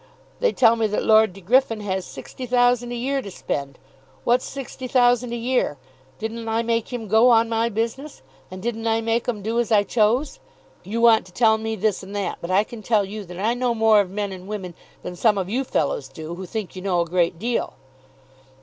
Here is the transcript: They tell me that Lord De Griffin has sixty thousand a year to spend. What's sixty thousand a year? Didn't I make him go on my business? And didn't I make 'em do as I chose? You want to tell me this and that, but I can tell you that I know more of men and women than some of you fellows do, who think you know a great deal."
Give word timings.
They 0.39 0.51
tell 0.51 0.75
me 0.77 0.87
that 0.87 1.03
Lord 1.03 1.31
De 1.31 1.41
Griffin 1.41 1.81
has 1.81 2.05
sixty 2.07 2.47
thousand 2.47 2.91
a 2.91 2.95
year 2.95 3.21
to 3.21 3.29
spend. 3.29 3.77
What's 4.23 4.45
sixty 4.45 4.87
thousand 4.87 5.31
a 5.31 5.35
year? 5.35 5.77
Didn't 6.17 6.49
I 6.49 6.63
make 6.63 6.91
him 6.91 7.07
go 7.07 7.29
on 7.29 7.47
my 7.49 7.69
business? 7.69 8.23
And 8.49 8.63
didn't 8.63 8.87
I 8.87 9.01
make 9.01 9.29
'em 9.29 9.43
do 9.43 9.59
as 9.59 9.71
I 9.71 9.83
chose? 9.83 10.39
You 10.83 11.01
want 11.01 11.27
to 11.27 11.31
tell 11.31 11.59
me 11.59 11.75
this 11.75 12.01
and 12.01 12.15
that, 12.15 12.39
but 12.41 12.49
I 12.49 12.63
can 12.63 12.81
tell 12.81 13.05
you 13.05 13.23
that 13.25 13.37
I 13.39 13.53
know 13.53 13.75
more 13.75 14.01
of 14.01 14.09
men 14.09 14.31
and 14.31 14.47
women 14.47 14.73
than 15.03 15.15
some 15.15 15.37
of 15.37 15.49
you 15.51 15.63
fellows 15.63 16.07
do, 16.07 16.33
who 16.33 16.47
think 16.47 16.75
you 16.75 16.81
know 16.81 17.01
a 17.01 17.05
great 17.05 17.37
deal." 17.37 17.75